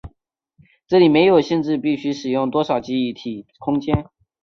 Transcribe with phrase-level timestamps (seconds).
[0.87, 4.07] 这里没有限制必须使用多少记忆体空间。